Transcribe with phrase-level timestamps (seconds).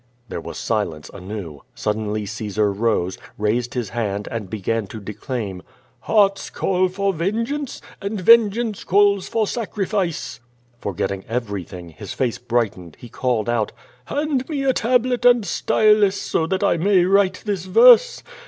[0.29, 1.61] There was silence anew.
[1.75, 5.61] Suddenly Caesar rose, raised his hand and began to declaim:
[5.99, 10.39] "Hearts call for vengeance, and vengeance calls for sacri fice."
[10.79, 13.73] Forgetting everything, his face brightened, he called out:
[14.05, 18.23] "Hand me a tablet and stylus so that I may write this verse.